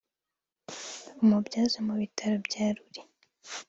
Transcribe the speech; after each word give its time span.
umubyaza 1.23 1.77
mu 1.87 1.93
bitaro 2.01 2.35
bya 2.47 2.67
Ruli 2.75 3.01